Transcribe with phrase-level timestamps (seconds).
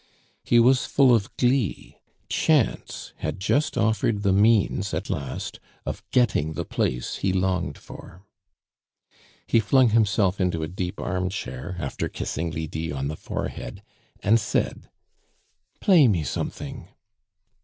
[0.43, 6.53] He was full of glee; chance had just offered the means, at last, of getting
[6.53, 8.23] the place he longed for.
[9.45, 13.83] He flung himself into a deep armchair, after kissing Lydie on the forehead,
[14.21, 14.89] and said:
[15.81, 16.87] "Play me something."